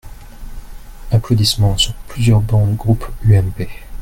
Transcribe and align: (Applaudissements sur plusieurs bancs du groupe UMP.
(Applaudissements 1.11 1.77
sur 1.77 1.93
plusieurs 1.93 2.41
bancs 2.41 2.67
du 2.71 2.75
groupe 2.75 3.05
UMP. 3.23 3.69